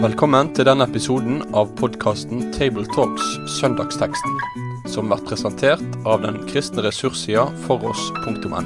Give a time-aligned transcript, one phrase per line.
[0.00, 3.24] Velkommen til denne episoden av podkasten Tabletalks
[3.58, 4.36] Søndagsteksten,
[4.88, 8.60] som blir presentert av den kristne ressurssida foross.no.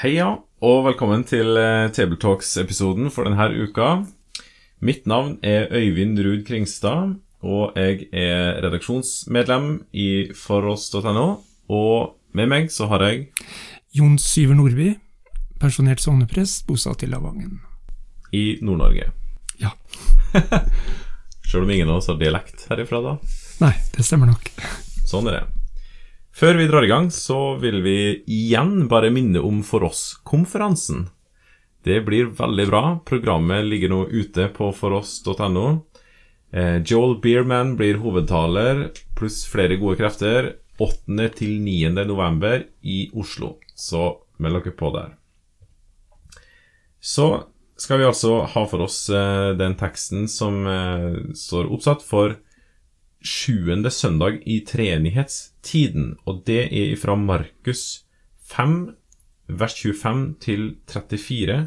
[0.00, 0.30] Heia,
[0.64, 3.90] og velkommen til eh, Tabletalks-episoden for denne uka.
[4.80, 11.26] Mitt navn er Øyvind Ruud Kringstad, og jeg er redaksjonsmedlem i foross.no.
[11.68, 13.26] Og med meg så har jeg
[13.96, 14.92] Jon Syver Nordby,
[15.60, 17.60] pensjonert sogneprest, bosatt i Lavangen.
[18.32, 19.10] i Nord-Norge.
[19.62, 19.70] Ja.
[21.46, 23.14] Sjøl om ingen av oss har dialekt herifra, da.
[23.62, 24.50] Nei, det stemmer nok.
[25.08, 25.44] Sånn er det.
[26.36, 31.06] Før vi drar i gang, så vil vi igjen bare minne om For oss-konferansen.
[31.86, 32.82] Det blir veldig bra.
[33.06, 35.66] Programmet ligger nå ute på foross.no.
[36.52, 40.54] Eh, Joel Beerman blir hovedtaler, pluss flere gode krefter.
[40.78, 41.28] 8.
[41.32, 42.04] til 9.
[42.04, 43.56] november i Oslo.
[43.74, 45.14] Så meld dere på der.
[47.00, 52.36] Så skal vi altså ha for oss eh, den teksten som eh, står oppsatt for
[53.26, 58.04] sjuende søndag i treenighetstiden, og det er fra Markus
[58.52, 58.76] 5,
[59.48, 61.58] vers 25 til 34,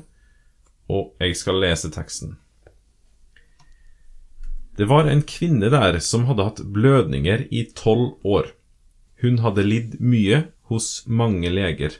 [0.89, 2.37] og jeg skal lese teksten.
[4.79, 8.53] Det var en kvinne der som hadde hatt blødninger i tolv år.
[9.19, 11.97] Hun hadde lidd mye hos mange leger.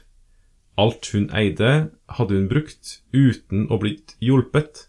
[0.80, 4.86] Alt hun eide, hadde hun brukt uten å blitt hjulpet.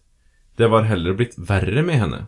[0.56, 2.22] Det var heller blitt verre med henne.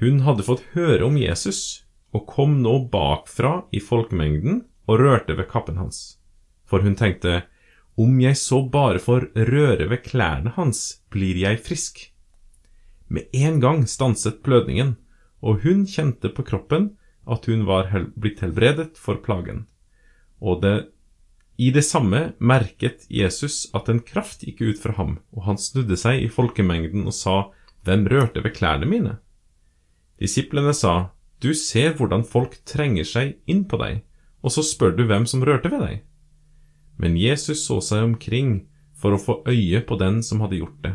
[0.00, 1.82] Hun hadde fått høre om Jesus
[2.16, 6.16] og kom nå bakfra i folkemengden og rørte ved kappen hans.
[6.64, 7.42] For hun tenkte,
[8.00, 12.06] om jeg så bare får røre ved klærne hans, blir jeg frisk.
[13.10, 14.94] Med en gang stanset blødningen,
[15.42, 16.92] og hun kjente på kroppen
[17.30, 19.64] at hun var hel blitt helbredet for plagen.
[20.40, 20.90] Og det,
[21.60, 25.98] i det samme merket Jesus at en kraft gikk ut fra ham, og han snudde
[26.00, 27.38] seg i folkemengden og sa,
[27.84, 29.18] Hvem rørte ved klærne mine?
[30.20, 34.02] Disiplene sa, Du ser hvordan folk trenger seg inn på deg,
[34.44, 36.02] og så spør du hvem som rørte ved deg.
[37.00, 40.94] Men Jesus så seg omkring for å få øye på den som hadde gjort det.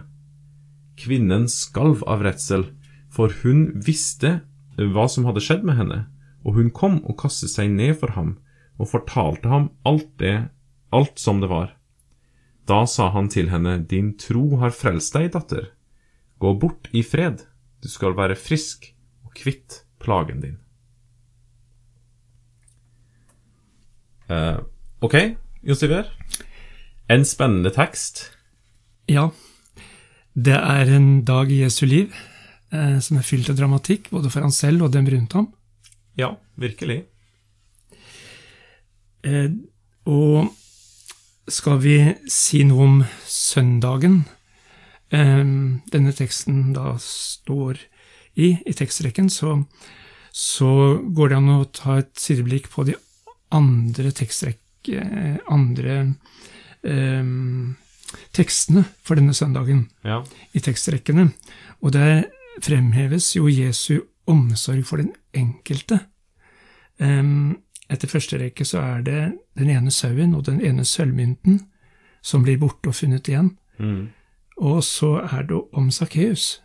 [0.99, 2.69] Kvinnen skalv av redsel,
[3.11, 4.41] for hun visste
[4.75, 5.99] hva som hadde skjedd med henne,
[6.45, 8.35] og hun kom og kastet seg ned for ham
[8.75, 10.49] og fortalte ham alt det,
[10.95, 11.73] alt som det var.
[12.67, 15.71] Da sa han til henne, Din tro har frelst deg, datter.
[16.41, 17.45] Gå bort i fred,
[17.81, 18.89] du skal være frisk
[19.25, 20.57] og kvitt plagen din.
[24.25, 24.65] Uh,
[25.05, 26.09] ok, Josiver.
[27.09, 28.31] En spennende tekst.
[29.05, 29.29] Ja,
[30.35, 32.11] det er en dag i Jesu liv
[32.75, 35.47] eh, som er fylt av dramatikk, både for han selv og dem rundt ham.
[36.19, 37.05] Ja, virkelig.
[39.23, 39.49] Eh,
[40.11, 40.51] og
[41.51, 41.97] skal vi
[42.31, 42.97] si noe om
[43.29, 44.23] søndagen
[45.13, 45.43] eh,
[45.93, 47.79] denne teksten da står
[48.35, 49.55] i, i tekstrekken, så,
[50.35, 52.97] så går det an å ta et sideblikk på de
[53.55, 55.97] andre tekstrekk, eh, andre
[56.83, 57.23] eh,
[58.33, 60.23] tekstene for denne søndagen Ja.
[60.53, 61.29] i tekstrekkene.
[61.81, 62.23] Og der
[62.61, 65.99] fremheves jo Jesu omsorg for den enkelte.
[66.99, 67.57] Um,
[67.89, 69.21] etter første rekke så er det
[69.57, 71.59] den ene sauen og den ene sølvmynten
[72.25, 73.57] som blir borte og funnet igjen.
[73.77, 74.07] Mm.
[74.57, 76.61] Og så er det om Sakkeus,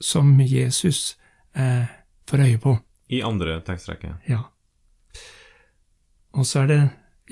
[0.00, 1.16] som Jesus
[1.54, 1.84] eh,
[2.26, 2.78] får øye på.
[3.08, 4.14] I andre tekstrekke.
[4.28, 4.40] Ja.
[6.32, 6.80] Og så er det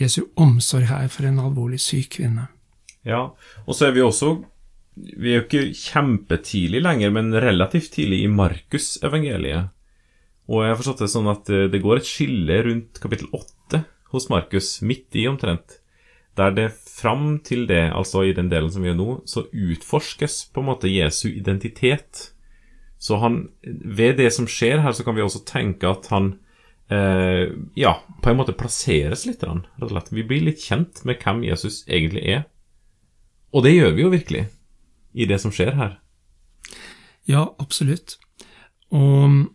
[0.01, 2.47] Jesu omsorg her for en alvorlig syk kvinne.
[3.07, 3.23] Ja,
[3.67, 4.33] og så er vi også
[4.97, 9.69] Vi er jo ikke kjempetidlig lenger, men relativt tidlig i Markus-evangeliet.
[10.49, 13.83] Og jeg har forstått det sånn at eh, det går et skille rundt kapittel 8
[14.15, 15.81] hos Markus, midt i omtrent,
[16.39, 20.47] der det fram til det, altså i den delen som vi gjør nå, så utforskes
[20.55, 22.31] på en måte Jesu identitet.
[22.97, 26.37] Så han, ved det som skjer her, så kan vi også tenke at han
[26.93, 29.45] eh, ja, på en måte plasseres litt.
[29.45, 30.13] Rett og slett.
[30.15, 32.47] Vi blir litt kjent med hvem Jesus egentlig er.
[33.55, 34.47] Og det gjør vi jo virkelig
[35.17, 35.99] i det som skjer her.
[37.27, 38.17] Ja, absolutt.
[38.95, 39.47] Og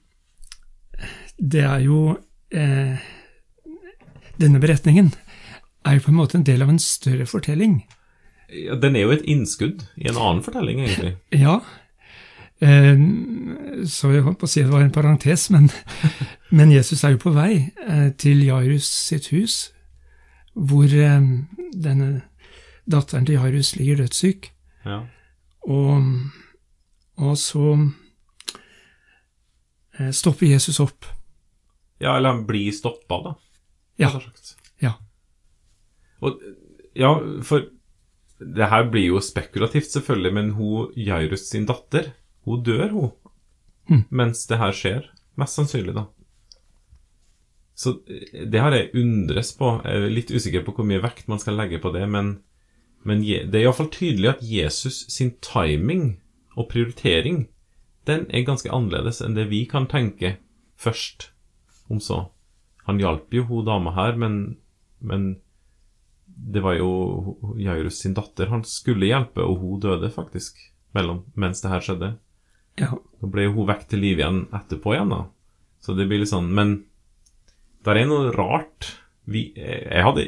[1.41, 2.17] det er jo
[2.53, 2.99] eh,
[4.41, 5.13] Denne beretningen
[5.87, 7.79] er jo på en måte en del av en større fortelling.
[8.51, 11.15] Ja, Den er jo et innskudd i en annen fortelling, egentlig.
[11.45, 11.59] Ja.
[12.61, 12.97] Eh,
[13.89, 15.69] så jeg holdt på å si det var en parentes, men,
[16.57, 19.71] men Jesus er jo på vei eh, til Jairus sitt hus,
[20.53, 21.31] hvor eh,
[21.73, 22.11] denne
[22.89, 24.51] datteren til Jairus ligger dødssyk.
[24.85, 25.01] Ja.
[25.69, 26.07] Og,
[27.21, 27.65] og så
[29.99, 31.05] eh, stopper Jesus opp
[32.01, 33.35] Ja, eller han blir stoppa, da.
[34.01, 34.09] Ja.
[34.81, 34.95] Ja.
[36.25, 36.39] Og,
[36.97, 37.11] ja,
[37.45, 37.67] for
[38.41, 42.13] det her blir jo spekulativt, selvfølgelig, men hun Jairus sin datter,
[42.47, 43.11] hun dør, hun,
[43.89, 44.03] Mm.
[44.09, 45.07] mens det her skjer.
[45.35, 46.05] Mest sannsynlig, da.
[47.75, 49.81] Så eh, det har jeg undres på.
[49.83, 52.37] Jeg er litt usikker på hvor mye vekt man skal legge på det, men,
[53.07, 56.19] men det er iallfall tydelig at Jesus sin timing
[56.57, 57.47] og prioritering,
[58.09, 60.35] den er ganske annerledes enn det vi kan tenke
[60.81, 61.31] først,
[61.91, 62.25] om så.
[62.87, 64.57] Han hjalp jo hun dama her, men,
[64.99, 65.35] men
[66.25, 70.57] det var jo Jairus sin datter han skulle hjelpe, og hun døde faktisk
[70.95, 72.13] mellom, mens det her skjedde.
[72.79, 72.95] Ja.
[73.21, 75.25] Da ble jo hun vekk til liv igjen etterpå igjen, da.
[75.81, 76.83] Så det blir litt sånn Men
[77.85, 78.91] der er noe rart.
[79.25, 80.27] Vi, jeg hadde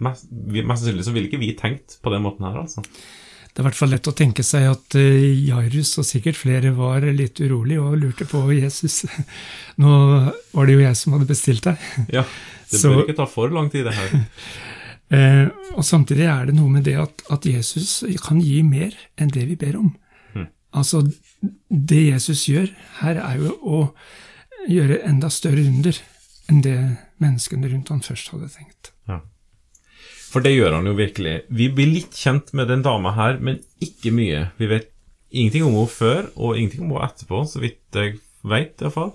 [0.00, 2.82] Mest, mest sannsynlig så ville ikke vi tenkt på den måten her, altså.
[3.52, 6.70] Det er i hvert fall lett å tenke seg at eh, Jairus og sikkert flere
[6.72, 9.02] var litt urolig og lurte på Jesus.
[9.82, 9.92] Nå
[10.54, 11.76] var det jo jeg som hadde bestilt deg.
[12.14, 12.24] Ja,
[12.70, 14.12] Det Så- bør ikke ta for lang tid, det her.
[15.12, 15.44] Eh,
[15.76, 19.42] og samtidig er det noe med det at, at Jesus kan gi mer enn det
[19.44, 19.90] vi ber om.
[20.32, 20.46] Mhm.
[20.80, 21.02] Altså,
[21.68, 22.70] det Jesus gjør
[23.02, 23.80] her, er jo å
[24.72, 25.98] gjøre enda større under
[26.48, 26.78] enn det
[27.20, 28.91] menneskene rundt han først hadde tenkt.
[30.32, 31.34] For det gjør han jo virkelig.
[31.52, 34.46] Vi blir litt kjent med den dama her, men ikke mye.
[34.56, 34.88] Vi vet
[35.28, 38.16] ingenting om henne før, og ingenting om henne etterpå, så vidt jeg
[38.48, 39.12] veit iallfall.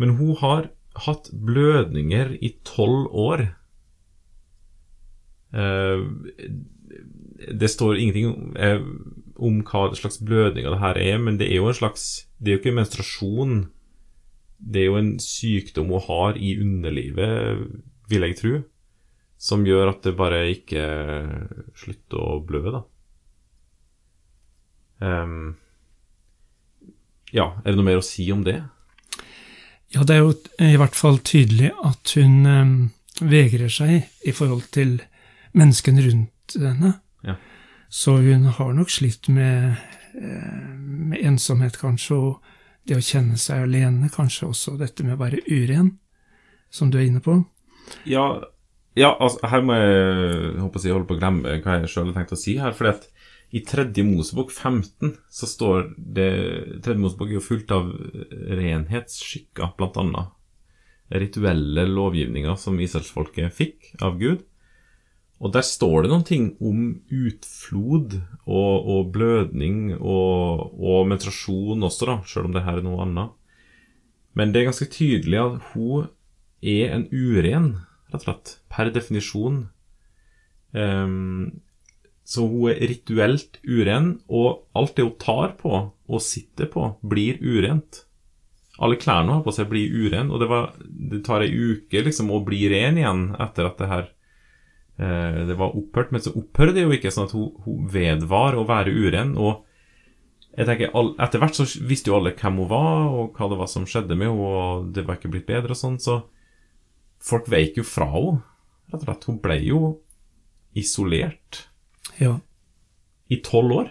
[0.00, 0.70] Men hun har
[1.04, 3.44] hatt blødninger i tolv år.
[5.52, 6.06] Eh,
[7.60, 8.80] det står ingenting eh,
[9.36, 12.56] om hva slags blødninger det her er, men det er jo en slags Det er
[12.56, 13.54] jo ikke menstruasjon.
[14.58, 17.66] Det er jo en sykdom hun har i underlivet,
[18.08, 18.56] vil jeg tro
[19.38, 20.84] som gjør at det bare ikke
[21.78, 22.82] slutter å blø, da.
[24.98, 25.54] Um,
[27.30, 28.58] ja, er det noe mer å si om det?
[29.94, 30.32] Ja, det er jo
[30.64, 32.74] i hvert fall tydelig at hun um,
[33.22, 34.98] vegrer seg i forhold til
[35.56, 36.98] menneskene rundt henne.
[37.24, 37.38] Ja.
[37.88, 39.78] Så hun har nok slitt med,
[40.14, 42.42] eh, med ensomhet, kanskje, og
[42.88, 45.94] det å kjenne seg alene, kanskje også dette med å være uren,
[46.70, 47.40] som du er inne på.
[48.04, 48.44] Ja,
[48.98, 52.18] ja altså, her må jeg håper å holde på å glemme hva jeg sjøl har
[52.18, 52.74] tenkt å si her.
[52.76, 53.08] fordi at
[53.48, 56.32] i tredje Mosebok 15 så står det
[56.84, 57.88] Tredje Mosebok er jo fullt av
[58.58, 60.34] renhetsskikker, blant annet.
[61.08, 64.44] Rituelle lovgivninger som israelsfolket fikk av Gud.
[65.38, 72.10] Og der står det noen ting om utflod og, og blødning og, og menstruasjon også,
[72.10, 73.36] da, sjøl om det her er noe annet.
[74.36, 76.10] Men det er ganske tydelig at hun
[76.60, 77.70] er en uren,
[78.08, 79.62] rett og slett, per definisjon.
[80.72, 81.60] Um,
[82.28, 87.40] så hun er rituelt uren, og alt det hun tar på og sitter på, blir
[87.40, 88.02] urent.
[88.78, 92.04] Alle klærne hun har på seg, blir uren, og det, var, det tar ei uke
[92.04, 94.04] liksom å bli ren igjen etter at det her
[95.00, 96.12] eh, det var opphørt.
[96.12, 99.34] Men så opphører det jo ikke, sånn at hun, hun vedvar å være uren.
[99.40, 99.64] og
[100.58, 103.72] jeg tenker, Etter hvert så visste jo alle hvem hun var, og hva det var
[103.72, 106.20] som skjedde med henne, og det var ikke blitt bedre og sånn, så
[107.20, 108.42] folk veik jo fra henne,
[108.92, 109.26] rett og slett.
[109.28, 109.80] Hun ble jo
[110.78, 111.64] isolert
[112.20, 112.38] Ja.
[113.30, 113.90] i tolv år.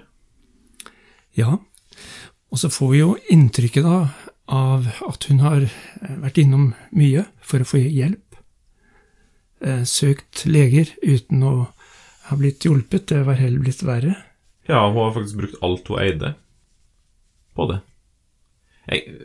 [1.37, 1.57] Ja,
[2.51, 3.97] og så får vi jo inntrykket da
[4.47, 8.23] av at hun har eh, vært innom mye for å få hjelp.
[9.61, 11.53] Eh, søkt leger uten å
[12.29, 14.15] ha blitt hjulpet, det var heller blitt verre.
[14.67, 16.33] Ja, hun har faktisk brukt alt hun eide
[17.55, 17.81] på det.
[18.87, 19.17] Jeg,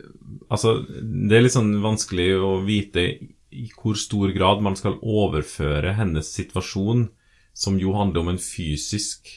[0.51, 3.05] altså, det er litt sånn vanskelig å vite
[3.53, 7.09] i hvor stor grad man skal overføre hennes situasjon,
[7.53, 9.29] som jo handler om en fysisk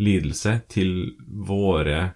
[0.00, 2.14] lidelse, til våre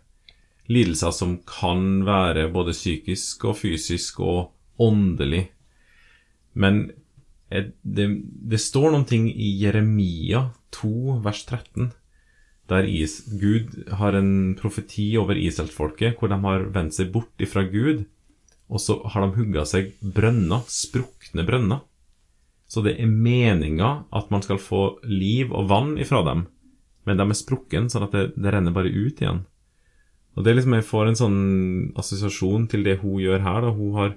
[0.73, 5.49] lidelser som kan være både psykisk og fysisk og åndelig.
[6.54, 6.85] Men
[7.50, 11.92] eh, det, det står noen ting i Jeremia 2, vers 13,
[12.71, 12.88] der
[13.40, 18.06] Gud har en profeti over Israelsfolket, hvor de har vendt seg bort ifra Gud,
[18.73, 21.83] og så har de hugga seg brønner, sprukne brønner.
[22.73, 26.47] Så det er meninga at man skal få liv og vann ifra dem,
[27.05, 29.43] men de er sprukken, sånn at det, det renner bare ut igjen.
[30.33, 31.41] Og det er liksom Jeg får en sånn
[32.00, 33.67] assosiasjon til det hun gjør her.
[33.67, 34.14] da Hun har,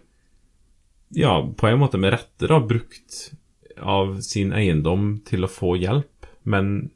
[1.12, 3.36] ja, på en måte med rette, da, brukt
[3.76, 6.94] av sin eiendom til å få hjelp, men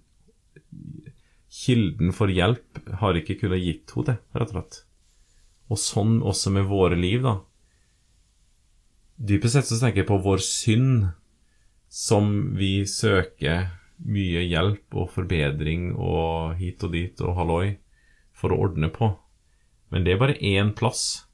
[1.51, 4.79] kilden for hjelp har ikke kunnet gitt henne det, rett og slett.
[5.69, 7.39] Og sånn også med våre liv, da.
[9.19, 11.09] Dypest sett så tenker jeg på vår synd,
[11.91, 13.67] som vi søker
[13.99, 17.65] mye hjelp og forbedring og hit og dit og halloi
[18.31, 19.11] for å ordne på.
[19.91, 21.25] Men det er bare én plass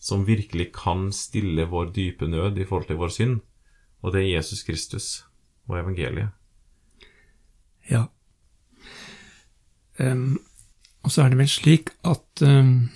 [0.00, 3.38] som virkelig kan stille vår dype nød i forhold til vår synd,
[4.00, 5.08] og det er Jesus Kristus
[5.68, 6.32] og evangeliet.
[7.90, 8.06] Ja.
[9.98, 10.38] Um,
[11.02, 12.88] og så er det vel slik at um,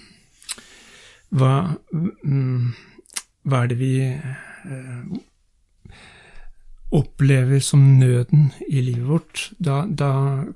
[1.30, 2.72] hva, mm,
[3.48, 5.18] hva er det vi eh,
[6.92, 9.44] opplever som nøden i livet vårt?
[9.58, 10.10] Da, da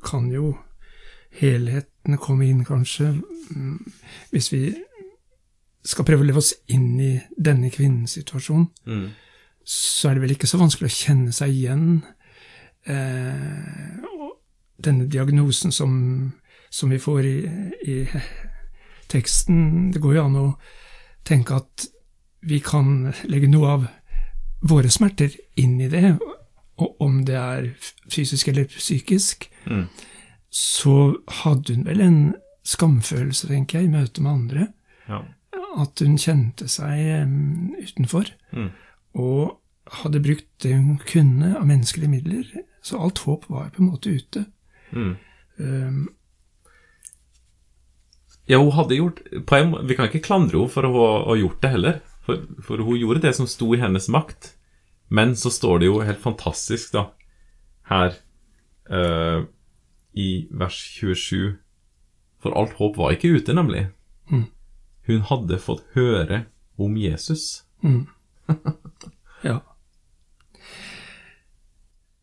[0.05, 0.57] kan jo
[1.41, 3.13] helhetene komme inn, kanskje,
[3.51, 3.79] mm,
[4.31, 4.63] hvis vi
[5.85, 9.09] skal prøve å leve oss inn i denne kvinnens situasjon Mm.
[9.65, 12.03] så er det vel ikke så vanskelig å kjenne seg igjen
[12.87, 14.39] eh, og
[14.85, 16.33] denne diagnosen som,
[16.71, 17.37] som vi får i,
[17.89, 17.97] i
[19.09, 19.91] teksten.
[19.93, 20.47] Det går jo an å
[21.25, 21.87] tenke at
[22.47, 23.87] vi kan legge noe av
[24.65, 26.15] våre smerter inn i det,
[26.81, 27.71] og om det er
[28.11, 29.87] fysisk eller psykisk, Mm.
[30.51, 32.35] så hadde hun vel en
[32.65, 34.67] skamfølelse, tenker jeg, i møte med andre.
[35.09, 35.23] Ja.
[35.81, 38.71] At hun kjente seg um, utenfor Mm.
[39.15, 39.61] og
[40.03, 42.45] hadde brukt det hun kunne av menneskelige midler,
[42.83, 44.47] så alt håp var på en måte ute.
[44.93, 45.17] Mm.
[45.59, 46.09] Um,
[48.49, 52.01] Ja, hun hadde gjort Vi kan ikke klandre henne for å ha gjort det heller.
[52.25, 54.55] For, for hun gjorde det som sto i hennes makt.
[55.13, 57.09] Men så står det jo helt fantastisk, da,
[57.91, 58.17] her
[58.89, 59.45] uh,
[60.17, 61.59] i vers 27
[62.41, 63.87] For alt håp var ikke ute, nemlig.
[64.33, 64.49] Mm.
[65.09, 66.45] Hun hadde fått høre
[66.81, 67.65] om Jesus.
[67.85, 68.07] mm.
[69.49, 69.61] ja.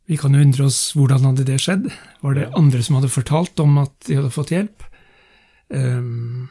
[0.05, 1.85] Vi kan jo undre oss hvordan hadde det skjedd.
[2.21, 4.83] Var det andre som hadde fortalt om at de hadde fått hjelp?
[5.71, 6.49] Um,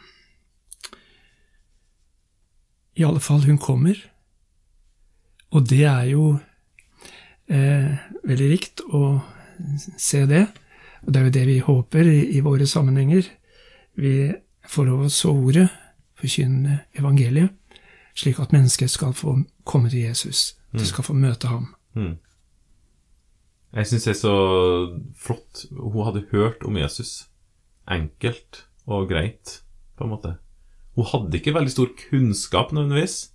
[2.98, 3.98] I alle fall, hun kommer.
[5.50, 6.38] Og det er jo
[7.50, 7.92] eh,
[8.24, 9.20] veldig rikt å
[9.98, 10.46] se det.
[11.04, 13.26] Og det er jo det vi håper i, i våre sammenhenger.
[13.98, 14.14] Vi
[14.68, 15.68] får lov å så ordet,
[16.20, 17.54] forkynne evangeliet,
[18.14, 20.54] slik at mennesket skal få komme til Jesus.
[20.76, 21.72] De skal få møte ham.
[21.98, 22.18] Mm.
[23.74, 24.36] Jeg syns det er så
[25.18, 25.64] flott.
[25.70, 27.30] Hun hadde hørt om Jesus.
[27.90, 29.60] Enkelt og greit,
[29.96, 30.34] på en måte.
[30.98, 33.30] Hun hadde ikke veldig stor kunnskap nødvendigvis.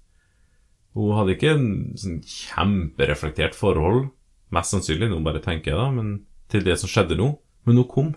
[0.95, 1.67] Hun hadde ikke en
[1.99, 4.09] sånn kjempereflektert forhold,
[4.55, 6.13] mest sannsynlig, nå bare tenker jeg da, men
[6.51, 7.31] til det som skjedde nå.
[7.65, 8.11] Men hun kom.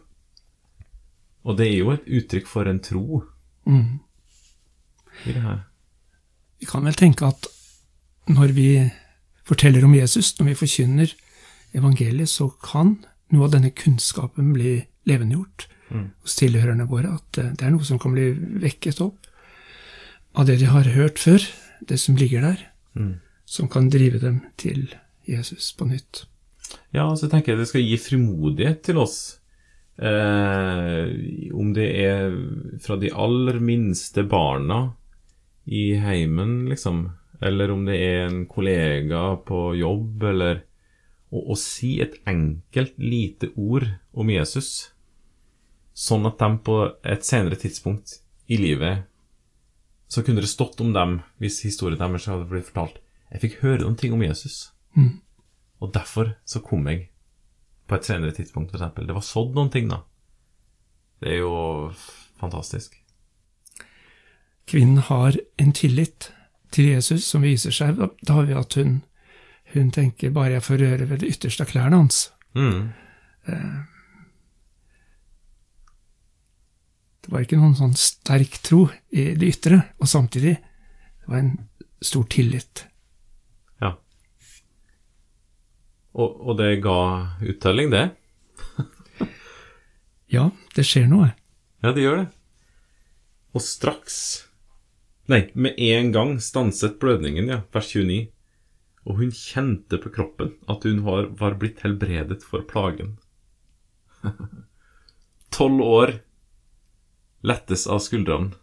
[1.49, 3.23] Og det er jo et uttrykk for en tro
[3.69, 4.01] Mm.
[5.27, 5.65] i det her.
[6.61, 7.47] Vi kan vel tenke at
[8.29, 8.69] når vi
[9.45, 11.15] forteller om Jesus, når vi forkynner
[11.75, 16.11] evangeliet, så kan noe av denne kunnskapen bli levendegjort Mm.
[16.23, 17.15] hos tilhørerne våre.
[17.15, 19.17] At eh, det er noe som kan bli vekket opp
[20.39, 21.43] av det de har hørt før,
[21.89, 22.67] det som ligger der,
[22.97, 23.21] Mm.
[23.45, 24.95] som kan drive dem til
[25.27, 26.25] Jesus på nytt.
[26.93, 29.39] Ja, så tenker jeg det skal gi frimodighet til oss.
[29.99, 32.31] Eh, om det er
[32.81, 34.93] fra de aller minste barna
[35.67, 37.09] i heimen, liksom,
[37.43, 40.63] eller om det er en kollega på jobb, eller
[41.33, 44.93] å, å si et enkelt, lite ord om Jesus,
[45.99, 49.05] sånn at de på et senere tidspunkt i livet
[50.09, 52.99] så kunne det stått om dem hvis historien deres hadde blitt fortalt.
[53.33, 54.71] Jeg fikk høre noen ting om Jesus.
[54.97, 55.19] Mm.
[55.85, 57.09] Og derfor så kom jeg
[57.89, 59.07] på et senere tidspunkt, eksempel.
[59.09, 60.03] Det var sådd noen ting, da.
[61.21, 61.53] Det er jo
[62.41, 62.97] fantastisk.
[64.69, 66.31] Kvinnen har en tillit
[66.73, 69.03] til Jesus som viser seg da- ved at hun,
[69.73, 72.31] hun tenker bare jeg får røre ved det ytterste av klærne hans.
[72.55, 72.91] Mm.
[77.29, 81.51] Det var ikke noen sånn sterk tro i det ytre, og samtidig det var en
[82.01, 82.87] stor tillit.
[83.85, 83.91] Ja.
[86.17, 87.01] Og, og det ga
[87.45, 88.07] uttelling, det.
[90.29, 91.31] Ja, det skjer noe.
[91.85, 92.27] Ja, det gjør det.
[93.57, 94.17] Og straks
[95.29, 98.31] Nei, med en gang stanset blødningen, ja, vers 29.
[99.05, 103.19] Og hun kjente på kroppen at hun var, var blitt helbredet for plagen.
[105.57, 106.15] Tolv år
[107.47, 108.57] lettes av skuldrene.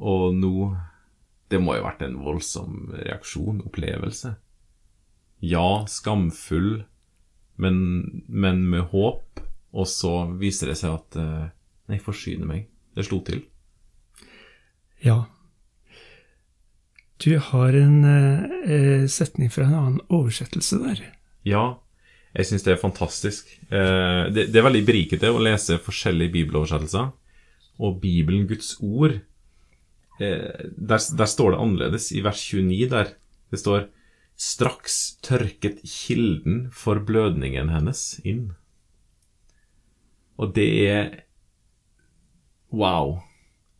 [0.00, 0.76] Og nå
[1.50, 4.36] Det må jo ha vært en voldsom reaksjon, opplevelse.
[5.42, 6.84] Ja, skamfull,
[7.58, 7.80] men,
[8.28, 9.40] men med håp.
[9.74, 11.48] Og så viser det seg at eh,
[11.90, 12.68] Nei, forsyne meg.
[12.94, 13.42] Det slo til.
[15.02, 15.24] Ja.
[17.18, 21.02] Du har en eh, setning fra en annen oversettelse der.
[21.42, 21.64] Ja,
[22.36, 23.50] jeg syns det er fantastisk.
[23.74, 27.10] Eh, det, det er veldig berikende å lese forskjellige bibeloversettelser.
[27.80, 29.16] Og Bibelen, Guds ord,
[30.20, 32.10] eh, der, der står det annerledes.
[32.12, 33.16] I vers 29 der
[33.50, 33.88] det står
[34.40, 38.54] Straks tørket kilden for blødningen hennes inn.
[40.40, 41.10] Og det er
[42.70, 43.18] Wow.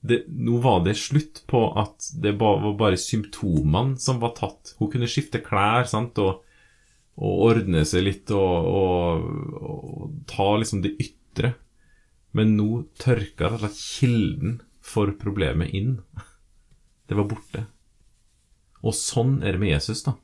[0.02, 4.74] det, nå var det slutt på at det ba, var bare symptomene som var tatt.
[4.78, 6.40] Hun kunne skifte klær sant, og,
[7.20, 9.26] og ordne seg litt og, og,
[9.60, 11.54] og ta liksom det ytre.
[12.36, 15.98] Men nå tørka rett og slett kilden for problemet inn.
[17.10, 17.64] Det var borte.
[18.86, 20.14] Og sånn er det med Jesus, da.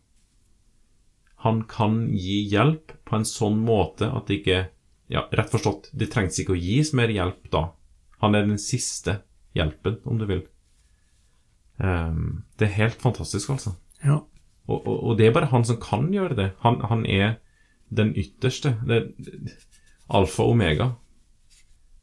[1.45, 4.65] Han kan gi hjelp på en sånn måte at det ikke
[5.07, 7.61] Ja, rett forstått, det trengs ikke å gis mer hjelp da.
[8.19, 9.21] Han er den siste
[9.55, 10.41] hjelpen, om du vil.
[11.79, 13.77] Um, det er helt fantastisk, altså.
[14.03, 14.17] Ja.
[14.67, 16.49] Og, og, og, det er bare han som kan gjøre det.
[16.65, 17.37] Han, han er
[17.95, 18.75] den ytterste.
[18.89, 19.55] Det er
[20.11, 20.91] alfa og omega.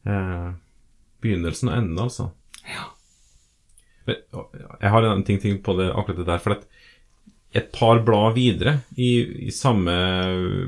[0.07, 0.53] Uh,
[1.23, 2.29] begynnelsen og enden, altså.
[2.67, 2.89] Ja.
[4.07, 6.41] Jeg har en ting, ting på det, akkurat det der.
[6.43, 6.67] For at
[7.53, 9.93] et par blad videre i, i samme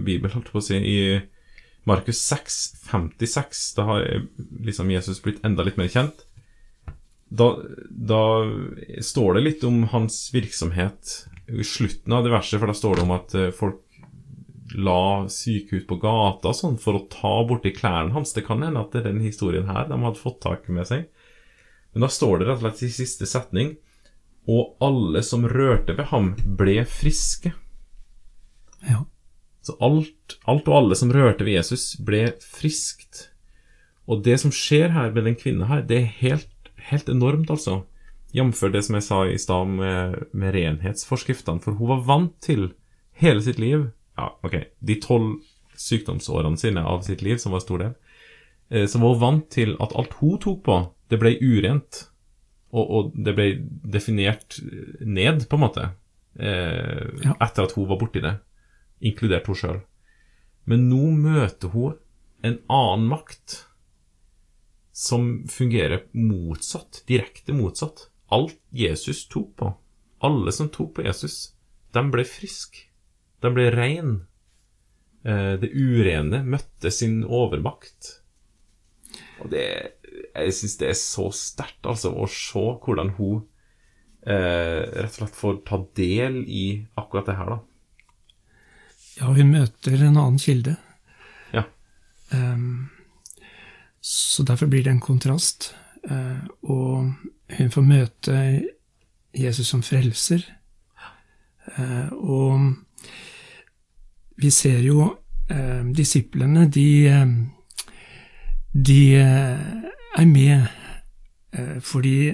[0.06, 1.00] bibel, holdt jeg på å si, i
[1.86, 4.08] Markus 6, 56, da har
[4.66, 6.24] liksom Jesus blitt enda litt mer kjent.
[7.30, 7.52] Da,
[7.90, 8.22] da,
[9.02, 11.16] står det litt om hans virksomhet
[11.50, 13.82] i slutten av det verset, for da står det om at eh, folk
[14.74, 18.34] la syke ut på gata sånn for å ta borti klærne hans.
[18.34, 21.06] Det kan hende at det er den historien her de hadde fått tak med seg.
[21.94, 23.76] Men da står det rett og slett i siste setning
[24.52, 27.54] og alle som rørte ved ham, ble friske.
[28.86, 29.06] Ja.
[29.66, 33.32] Så alt, alt, og alle som rørte ved Jesus, ble friskt.
[34.06, 37.84] Og det som skjer her med den kvinnen her, det er helt, helt enormt, altså.
[38.36, 38.62] Jf.
[38.70, 41.64] det som jeg sa i stad med, med renhetsforskriftene.
[41.64, 42.68] For hun var vant til
[43.18, 45.44] hele sitt liv Ja, ok, de tolv
[45.76, 47.94] sykdomsårene sine av sitt liv, som var stor del.
[48.70, 50.80] Eh, så var hun vant til at alt hun tok på,
[51.12, 52.06] det ble urent.
[52.76, 53.50] Og, og, det ble
[53.88, 54.58] definert
[55.00, 55.90] ned, på en måte,
[56.40, 57.36] eh, ja.
[57.40, 58.34] etter at hun var borti det,
[59.06, 59.80] inkludert hun sjøl.
[60.66, 61.96] Men nå møter hun
[62.46, 63.62] en annen makt
[64.96, 68.10] som fungerer motsatt, direkte motsatt.
[68.34, 69.72] Alt Jesus tok på,
[70.26, 71.54] alle som tok på Jesus,
[71.94, 72.90] de ble friske.
[73.46, 74.16] De ble rein.
[75.26, 78.16] Eh, det urene møtte sin overmakt.
[79.44, 79.68] Og det
[80.36, 83.46] jeg syns det er så sterkt altså, å se hvordan hun
[84.28, 86.66] eh, rett og slett får ta del i
[87.00, 87.62] akkurat det her, da.
[89.16, 90.76] Ja, hun møter en annen kilde.
[91.56, 91.64] Ja.
[92.32, 92.90] Um,
[94.04, 95.72] så derfor blir det en kontrast.
[96.04, 97.14] Uh, og
[97.56, 98.42] hun får møte
[99.36, 100.44] Jesus som frelser.
[101.80, 102.76] Uh, og
[104.42, 105.10] vi ser jo
[105.50, 106.88] eh, disiplene, de
[108.76, 110.66] de er med
[111.56, 112.34] eh, fordi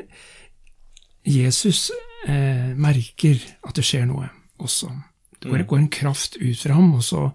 [1.26, 1.92] Jesus
[2.26, 3.38] eh, merker
[3.68, 4.30] at det skjer noe
[4.62, 4.90] også.
[5.38, 5.68] Det går, mm.
[5.70, 7.28] går, en kraft ut fra ham, og så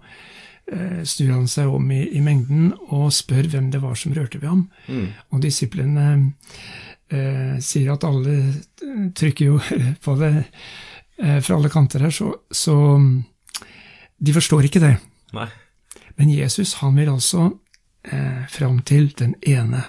[0.71, 4.41] eh, snur han seg om i, i, mengden og spør hvem det var som rørte
[4.41, 4.67] ved ham.
[4.87, 5.07] Mm.
[5.31, 6.09] Og disiplene
[7.11, 8.37] eh, sier at alle
[9.15, 9.61] trykker jo
[10.05, 12.77] på det eh, fra alle kanter her, så, så
[14.17, 14.95] de forstår ikke det.
[15.37, 15.47] Nei.
[16.17, 17.51] Men Jesus han vil altså
[18.03, 19.83] eh, fram til den ene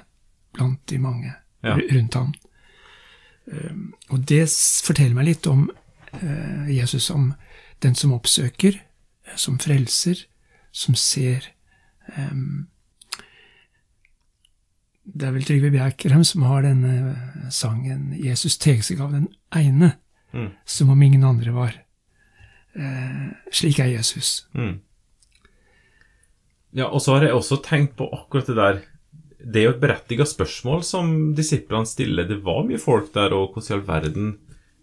[0.53, 1.33] blant de mange
[1.65, 1.77] ja.
[1.77, 2.35] rundt ham.
[3.53, 4.47] Ehm, og det
[4.85, 5.69] forteller meg litt om
[6.21, 7.33] eh, Jesus som
[7.83, 8.77] den som oppsøker,
[9.27, 10.27] eh, som frelser,
[10.73, 11.47] som ser
[12.17, 12.69] um,
[15.09, 19.95] Det er vel Trygve Bjerkrheim som har denne sangen 'Jesus teg seg av den ene',
[20.37, 20.51] mm.
[20.67, 21.73] som om ingen andre var.
[22.79, 24.47] Uh, slik er Jesus.
[24.55, 24.79] Mm.
[26.77, 28.81] Ja, og så har jeg også tenkt på akkurat det der
[29.39, 32.27] det er jo et berettiget spørsmål som disiplene stiller.
[32.27, 34.39] Det var mye folk der, og hvordan i all verden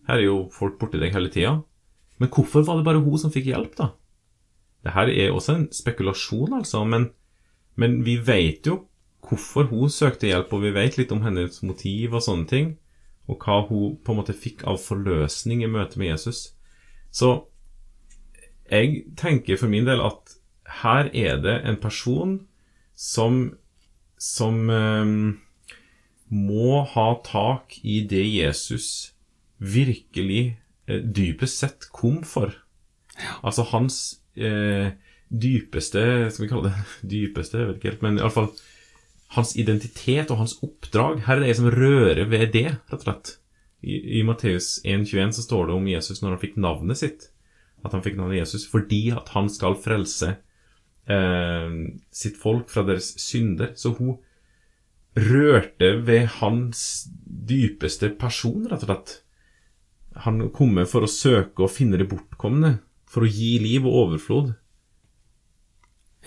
[0.08, 1.62] Her er jo folk borti deg hele tida.
[2.22, 3.90] Men hvorfor var det bare hun som fikk hjelp, da?
[4.86, 7.10] Det her er også en spekulasjon, altså, men,
[7.76, 8.84] men vi vet jo
[9.26, 12.68] hvorfor hun søkte hjelp, og vi vet litt om hennes motiv og sånne ting,
[13.26, 16.54] og hva hun på en måte fikk av forløsning i møte med Jesus.
[17.10, 17.50] Så
[18.72, 20.36] jeg tenker for min del at
[20.82, 22.40] her er det en person
[22.96, 23.56] som
[24.18, 25.38] som um,
[26.32, 29.14] må ha tak i det Jesus
[29.62, 30.56] virkelig
[30.88, 32.56] eh, dypest sett kom for.
[33.46, 33.98] Altså hans
[34.36, 34.96] eh,
[35.30, 36.02] dypeste
[36.32, 37.62] Skal vi kalle det dypeste?
[37.62, 38.50] Jeg vet ikke helt, men iallfall
[39.36, 41.24] hans identitet og hans oppdrag.
[41.28, 43.36] Her er det som rører ved det, rett og slett.
[43.86, 47.30] I, i Matteus 1,21 så står det om Jesus når han fikk navnet sitt.
[47.86, 50.32] At han fikk navnet Jesus fordi at han skal frelse
[51.06, 51.76] eh,
[52.10, 53.76] sitt folk fra deres synder.
[53.78, 54.18] Så hun
[55.16, 59.16] rørte ved hans dypeste person, rett og slett.
[60.26, 64.54] Han kommer for å søke og finne det bortkomne, for å gi liv og overflod.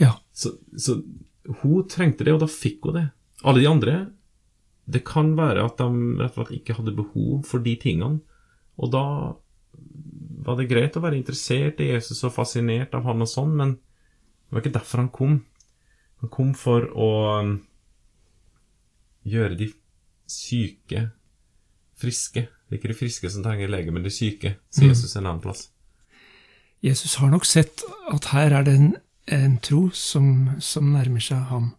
[0.01, 0.15] Ja.
[0.33, 1.01] Så, så
[1.63, 3.09] hun trengte det, og da fikk hun det.
[3.45, 3.99] Alle de andre
[4.89, 8.23] det kan være at de rett og slett ikke hadde behov for de tingene.
[8.81, 9.05] Og da
[10.49, 13.77] var det greit å være interessert i Jesus og fascinert av han og sånn, men
[13.79, 15.41] det var ikke derfor han kom.
[16.23, 17.09] Han kom for å
[17.45, 17.55] um,
[19.29, 19.69] gjøre de
[20.29, 21.09] syke
[21.99, 22.47] friske.
[22.49, 25.43] Det er ikke de friske som trenger lege, men de syke, sier Jesus en annen
[25.45, 25.69] plass.
[26.85, 27.83] Jesus har nok sett
[28.13, 28.91] at her er det en,
[29.35, 31.73] en tro som, som, nærmer seg ham,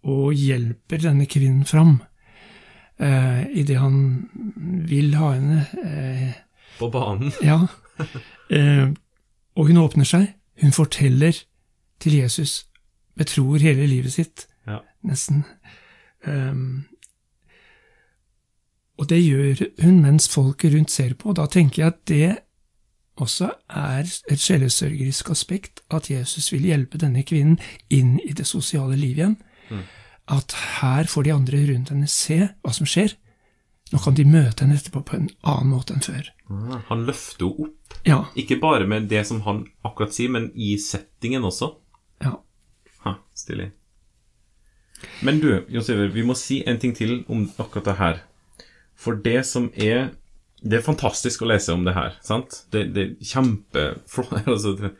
[0.00, 1.98] og hjelper denne kvinnen fram
[2.96, 3.98] eh, idet han
[4.88, 6.38] vil ha henne eh,
[6.78, 7.34] På banen?
[7.44, 7.66] ja.
[8.50, 8.88] Eh,
[9.56, 10.24] og hun åpner seg.
[10.62, 11.36] Hun forteller
[12.02, 12.66] til Jesus,
[13.16, 14.80] betror hele livet sitt, Ja.
[15.06, 15.44] nesten.
[16.26, 16.84] Um,
[18.98, 21.28] og det gjør hun mens folket rundt ser på.
[21.30, 22.38] og Da tenker jeg at det
[23.20, 27.58] også er et sjelesørgerisk aspekt, at Jesus vil hjelpe denne kvinnen
[27.90, 29.36] inn i det sosiale livet igjen.
[30.28, 33.14] At her får de andre rundt henne se hva som skjer.
[33.90, 36.28] Nå kan de møte henne etterpå på en annen måte enn før.
[36.50, 37.96] Ah, Han løfter henne opp.
[38.06, 41.72] Ja, Ikke bare med det som han akkurat sier, men i settingen også.
[42.22, 42.36] ja.
[43.02, 43.70] Ha, stilig.
[45.24, 48.18] Men du, Jon Iver, vi må si en ting til om akkurat det her.
[49.00, 50.10] For det som er
[50.62, 52.66] Det er fantastisk å lese om det her, sant?
[52.70, 54.90] Det, det er kjempeflott altså,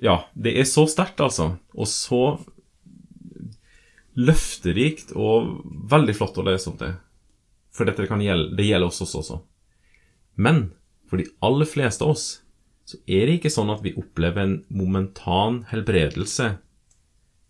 [0.00, 1.58] Ja, det er så sterkt, altså.
[1.76, 2.38] Og så
[4.18, 5.60] løfterikt og
[5.92, 6.94] veldig flott å lese om det.
[7.78, 9.38] For dette kan gjelde, det gjelder oss også.
[10.34, 10.72] Men
[11.08, 12.26] for de aller fleste av oss
[12.88, 16.56] så er det ikke sånn at vi opplever en momentan helbredelse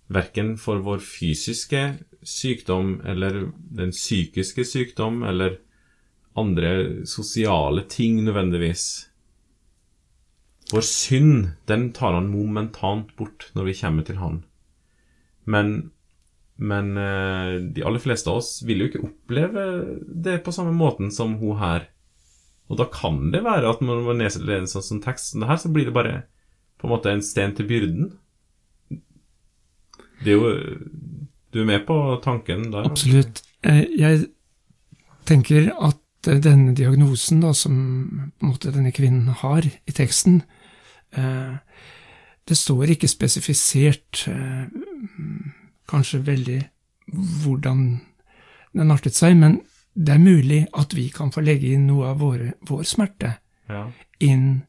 [0.09, 1.83] verken for vår fysiske
[2.25, 5.59] sykdom eller den psykiske sykdom eller
[6.39, 8.85] andre sosiale ting nødvendigvis.
[10.73, 14.43] Vår synd, den tar han momentant bort når vi kommer til han.
[15.49, 15.91] Men,
[16.59, 19.65] men eh, de aller fleste av oss vil jo ikke oppleve
[20.11, 21.85] det på samme måten som hun her.
[22.69, 25.49] Og da kan det være at når man leser en sånn sånn tekst som det
[25.49, 26.17] her, så blir det bare
[26.79, 28.11] på en måte en sten til byrden.
[30.25, 30.51] Det er jo
[31.55, 32.85] Du er med på tanken der?
[32.91, 33.41] Absolutt.
[33.63, 34.27] Eh, Jeg
[35.25, 37.79] tenker at eh, denne diagnosen da, som
[38.37, 40.43] på en måte denne kvinnen har i teksten,
[41.09, 44.27] det står ikke spesifisert
[45.89, 46.59] kanskje veldig
[47.43, 48.01] hvordan
[48.77, 49.61] den artet seg, men
[49.99, 53.37] det er mulig at vi kan få legge inn noe av våre, vår smerte
[53.69, 53.87] Ja.
[54.21, 54.63] inn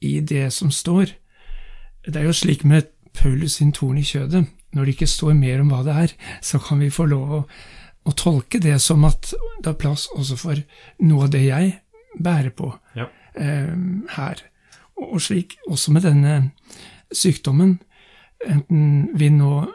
[0.00, 1.10] i det som står.
[2.06, 4.46] Det er jo slik med Paulus sin torn i kjødet.
[4.72, 7.40] Når det ikke står mer om hva det er, så kan vi få lov å,
[8.06, 10.60] å tolke det som at det er plass også for
[11.00, 11.74] noe av det jeg
[12.20, 13.08] bærer på Ja.
[13.34, 13.74] eh,
[14.16, 14.42] her.
[14.96, 16.50] Og, og slik også med denne
[17.12, 17.80] sykdommen,
[18.46, 19.66] enten vi nå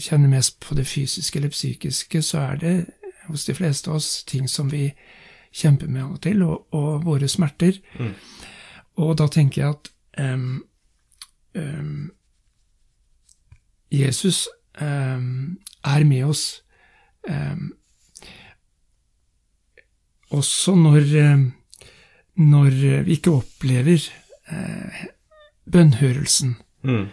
[0.00, 2.74] kjenner mest på det fysiske eller psykiske, så er det
[3.26, 4.88] hos de fleste av oss ting som vi
[5.54, 7.78] kjemper med av og til, og, og våre smerter.
[7.98, 8.14] Mm.
[9.04, 9.90] Og da tenker jeg at
[10.34, 10.64] um,
[11.54, 12.10] um,
[13.92, 14.48] Jesus
[14.80, 16.44] um, er med oss
[20.34, 21.04] også når,
[22.36, 22.74] når
[23.06, 24.02] vi ikke opplever
[24.52, 25.04] uh,
[25.72, 26.56] bønnhørelsen.
[26.82, 27.06] Mm.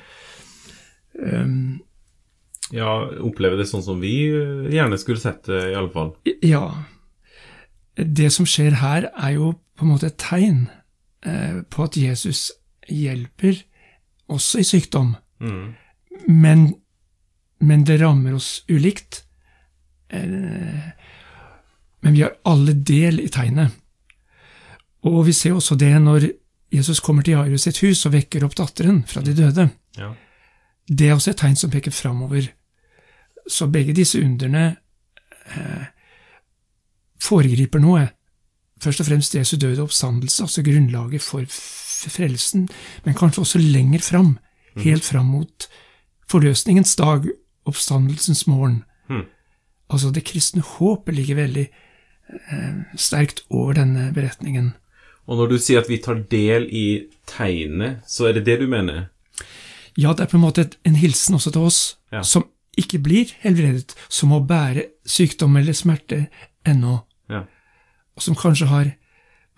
[2.72, 6.14] Ja, opplever det sånn som vi eh, gjerne skulle sett det, i alle fall.
[6.46, 6.66] Ja,
[7.98, 10.68] det som skjer her er jo på en måte et tegn
[11.26, 12.52] eh, på at Jesus
[12.88, 13.60] hjelper
[14.32, 15.74] også i sykdom, Mm.
[16.30, 16.60] men,
[17.60, 19.24] men det rammer oss ulikt.
[20.14, 20.92] Eh,
[22.02, 23.74] men vi har alle del i tegnet.
[25.10, 26.28] Og vi ser også det når
[26.72, 29.66] Jesus kommer til Jairus sitt hus og vekker opp datteren fra de døde.
[29.98, 30.12] Ja.
[30.88, 32.52] Det er også et tegn som peker framover.
[33.52, 34.78] Så begge disse underne
[35.52, 35.86] eh,
[37.22, 38.08] foregriper noe.
[38.82, 42.64] Først og fremst Jesu døde oppstandelse, altså grunnlaget for frelsen,
[43.06, 44.32] men kanskje også lenger fram,
[44.82, 45.68] helt fram mot
[46.32, 47.28] forløsningens dag,
[47.70, 48.80] oppstandelsens morgen.
[49.12, 49.26] Mm.
[49.92, 54.72] Altså det kristne håpet ligger veldig eh, sterkt over denne beretningen.
[55.30, 56.86] Og når du sier at vi tar del i
[57.30, 59.12] tegnet, så er det det du mener?
[60.00, 62.24] Ja, det er på en måte en hilsen også til oss, Ja.
[62.24, 66.28] som ikke blir helbredet, som må bære sykdom eller smerte
[66.66, 67.44] ennå, Ja.
[68.16, 68.92] og som kanskje har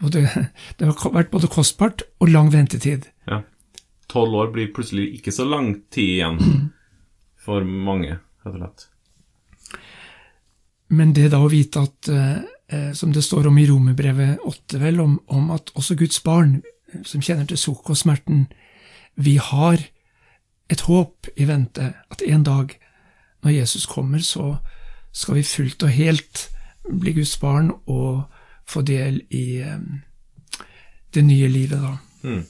[0.02, 0.24] både,
[0.80, 3.10] Det har vært både kostbart og lang ventetid.
[3.28, 3.42] ja.
[4.10, 6.72] Tolv år blir plutselig ikke så lang tid igjen
[7.46, 8.90] for mange, rett og slett.
[10.94, 14.78] Men det da å vite at, eh, eh, som det står om i Romerbrevet 8,
[14.82, 16.60] vel, om, om at også Guds barn,
[16.94, 18.48] eh, som kjenner til sukk og smerten,
[19.16, 19.82] vi har
[20.70, 22.76] et håp i vente, at en dag,
[23.44, 24.58] når Jesus kommer, så
[25.14, 26.48] skal vi fullt og helt
[26.90, 28.24] bli Guds barn og
[28.68, 29.80] få del i eh,
[31.14, 31.98] det nye livet, da.
[32.24, 32.44] Mm.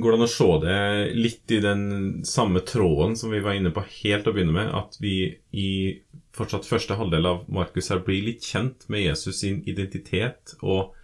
[0.00, 0.80] Går det an å se det
[1.18, 1.84] litt i den
[2.26, 5.70] samme tråden som vi var inne på helt å begynne med, at vi i
[6.36, 10.94] fortsatt første halvdel av Markus her blir litt kjent med Jesus sin identitet og,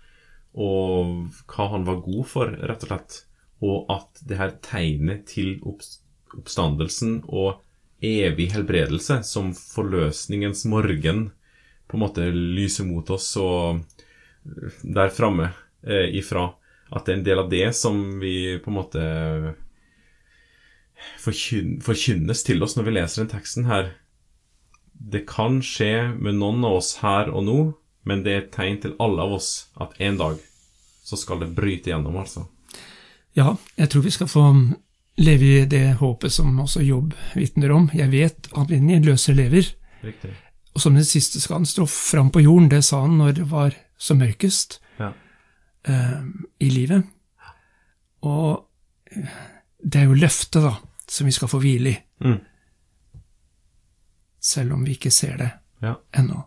[0.55, 1.17] og
[1.51, 3.19] hva han var god for, rett og slett,
[3.67, 5.57] og at det her tegnet til
[6.41, 7.63] oppstandelsen og
[8.05, 11.31] evig helbredelse som forløsningens morgen
[11.87, 13.83] på en måte lyser mot oss og
[14.83, 15.51] der framme
[15.87, 16.51] eh, ifra
[16.95, 19.05] at det er en del av det som vi på en måte
[21.23, 23.91] forkynnes til oss når vi leser den teksten her.
[24.93, 27.59] Det kan skje med noen av oss her og nå,
[28.07, 29.51] men det er et tegn til alle av oss
[29.83, 30.39] at en dag
[31.07, 32.47] så skal det bryte gjennom, altså.
[33.37, 34.45] Ja, jeg tror vi skal få
[35.19, 37.91] leve i det håpet som også Jobb vitner om.
[37.95, 39.71] Jeg vet at min løser lever.
[40.05, 40.35] Riktig.
[40.75, 42.69] Og som den siste skal han stå fram på jorden.
[42.69, 46.19] Det sa han når det var som mørkest eh,
[46.61, 47.07] i livet.
[48.27, 48.67] Og
[49.13, 49.39] eh,
[49.81, 50.75] det er jo løftet, da,
[51.09, 51.97] som vi skal få hvile i.
[52.27, 52.41] Mm.
[54.43, 55.51] Selv om vi ikke ser det
[55.83, 55.95] Ja.
[56.13, 56.43] ennå.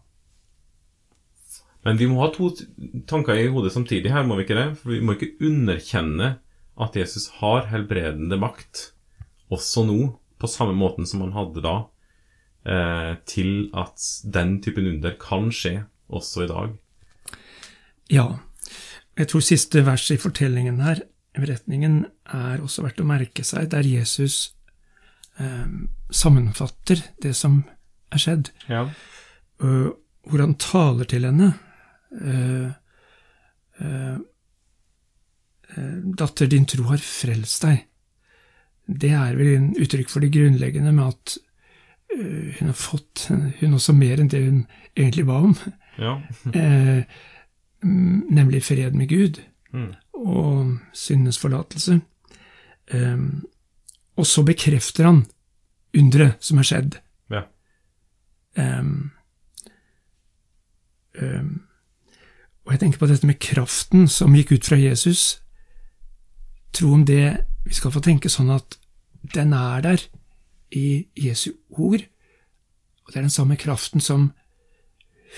[1.86, 2.50] Men vi må ha to
[3.08, 4.78] tanker i hodet samtidig her, må vi ikke det?
[4.78, 6.36] For vi må ikke underkjenne
[6.80, 8.92] at Jesus har helbredende makt,
[9.52, 10.00] også nå,
[10.39, 11.76] på samme måten som han hadde da,
[12.70, 16.76] eh, til at den typen under kan skje også i dag.
[18.10, 18.28] Ja,
[19.20, 21.04] jeg tror siste vers i fortellingen her,
[21.39, 24.54] beretningen, er også verdt å merke seg, der Jesus
[25.39, 25.68] eh,
[26.10, 27.62] sammenfatter det som
[28.12, 28.88] er skjedd, Ja.
[29.62, 29.89] uh,
[30.30, 31.54] hvor han taler til henne.
[32.10, 32.72] Uh,
[33.82, 34.18] uh,
[35.76, 37.84] Datter, din tro har frelst deg.
[38.90, 41.38] Det er vel en uttrykk for det grunnleggende med at
[42.10, 43.28] hun har fått
[43.60, 44.64] hun også mer enn det hun
[44.98, 45.54] egentlig ba om.
[46.00, 46.16] Ja.
[46.58, 47.04] Eh,
[47.86, 49.38] nemlig fred med Gud
[49.72, 49.92] Mm.
[50.14, 52.00] og syndenes forlatelse.
[52.92, 53.18] Eh,
[54.18, 55.20] og så bekrefter han
[55.98, 56.98] underet som er skjedd.
[57.30, 57.44] Ja.
[58.58, 58.80] Eh,
[61.22, 61.62] um,
[62.66, 65.40] og jeg tenker på dette med kraften som gikk ut fra Jesus.
[66.74, 68.78] Tro om det Vi skal få tenke sånn at
[69.34, 70.02] den er der
[70.72, 72.02] i Jesu ord,
[73.06, 74.32] og det er den samme kraften som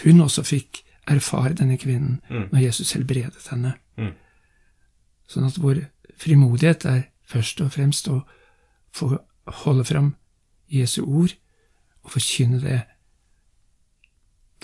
[0.04, 2.50] hun også fikk erfare, denne kvinnen, Mm.
[2.52, 3.74] når Jesus helbredet henne.
[3.98, 4.13] Mm.
[5.28, 5.82] Sånn at vår
[6.17, 8.22] frimodighet er først og fremst å
[8.94, 9.17] få
[9.48, 10.15] holde fram
[10.70, 11.34] Jesu ord
[12.04, 12.82] og forkynne det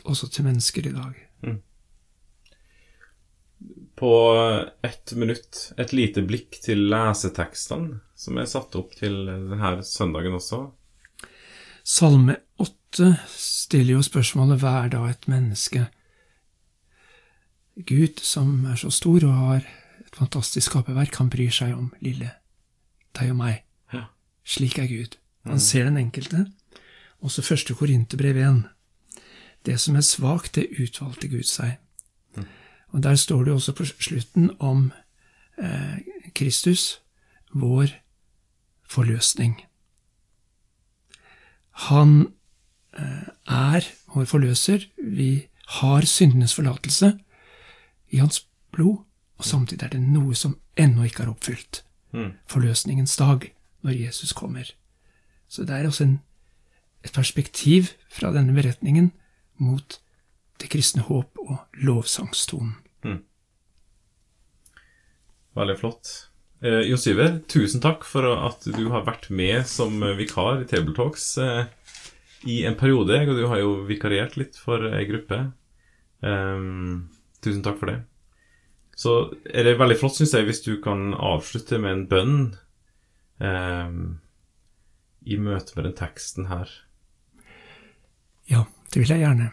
[0.06, 1.14] også til mennesker i dag.
[3.98, 4.12] På
[4.86, 10.68] ett minutt et lite blikk til lesetekstene som er satt opp til denne søndagen også.
[11.88, 15.88] Salme 8 stiller jo spørsmålet hva er da et menneske?
[17.78, 19.66] Gud, som er så stor og har
[20.02, 22.32] et fantastisk skaperverk, han bryr seg om lille
[23.18, 23.64] deg og meg.
[23.94, 24.08] Ja.
[24.46, 25.18] Slik er Gud.
[25.48, 26.48] Han ser den enkelte.
[27.24, 28.64] Også første Korinterbrev 1.
[29.66, 31.78] Det som er svakt, det utvalgte Gud seg.
[32.88, 34.92] Og der står det også på slutten om
[35.60, 36.00] eh,
[36.36, 37.02] Kristus,
[37.54, 37.88] vår
[38.90, 39.62] forløsning.
[41.72, 42.28] Han
[42.98, 44.88] eh, er vår forløser.
[45.04, 47.20] Vi har syndenes forlatelse
[48.10, 49.04] i hans blod,
[49.38, 51.84] og samtidig er det noe som ennå ikke er oppfylt.
[52.14, 52.32] Mm.
[52.48, 54.72] Forløsningens dag, når Jesus kommer.
[55.48, 56.20] Så det er også en,
[57.04, 59.12] et perspektiv fra denne beretningen
[59.58, 60.00] mot
[60.62, 62.76] det kristne håp og lovsangstonen.
[65.58, 66.10] Veldig flott.
[66.62, 70.94] Eh, Jo Syver, tusen takk for at du har vært med som vikar i Table
[70.98, 71.66] Talks eh,
[72.46, 73.18] i en periode.
[73.26, 75.40] Og du har jo vikariert litt for ei gruppe.
[76.22, 76.62] Eh,
[77.42, 77.98] tusen takk for det.
[78.98, 79.16] Så
[79.54, 82.38] er det veldig flott, syns jeg, hvis du kan avslutte med en bønn
[83.42, 83.98] eh,
[85.28, 86.70] i møte med den teksten her.
[88.50, 89.52] Ja, det vil jeg gjerne.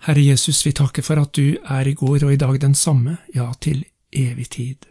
[0.00, 3.18] Herre Jesus, vi takker for at du er i går og i dag den samme,
[3.34, 4.86] ja, til evig tid.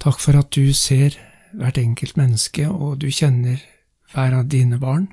[0.00, 1.18] Takk for at du ser
[1.52, 3.60] hvert enkelt menneske, og du kjenner
[4.12, 5.10] hver av dine barn.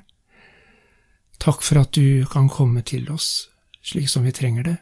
[1.42, 3.50] Takk for at du kan komme til oss
[3.86, 4.76] slik som vi trenger det,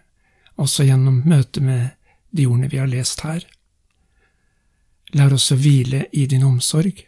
[0.57, 1.90] også gjennom møtet med
[2.30, 3.44] de ordene vi har lest her.
[5.14, 7.04] Lær oss å hvile i din omsorg,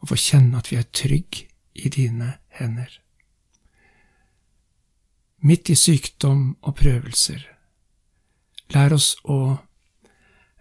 [0.00, 2.90] og få kjenne at vi er trygg i dine hender.
[5.40, 7.40] Midt i sykdom og prøvelser,
[8.74, 9.38] lær oss å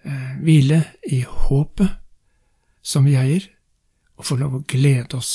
[0.08, 0.80] eh, hvile
[1.12, 1.98] i håpet
[2.80, 3.44] som vi eier,
[4.16, 5.34] og få lov å glede oss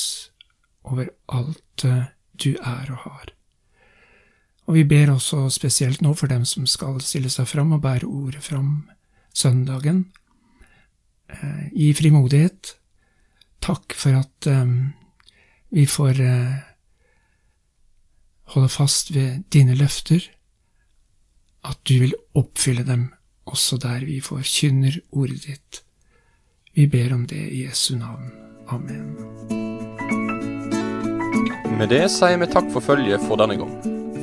[0.89, 2.09] over alt eh,
[2.41, 3.31] du er og har.
[4.65, 8.09] Og vi ber også spesielt nå for dem som skal stille seg fram og bære
[8.09, 8.87] ordet fram
[9.29, 10.07] søndagen,
[11.29, 12.79] eh, i frimodighet.
[13.61, 14.47] Takk for at
[15.73, 16.19] vi får
[18.53, 20.21] holde fast ved dine løfter,
[21.65, 23.09] at du vil oppfylle dem
[23.45, 25.81] også der vi forkynner ordet ditt.
[26.75, 28.31] Vi ber om det i Jesu navn.
[28.67, 29.15] Amen.
[31.77, 33.73] Med det sier vi takk for følget for denne gang.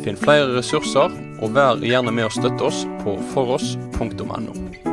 [0.03, 4.91] Finn flere ressurser, og vær gjerne med å støtte oss på foross.no.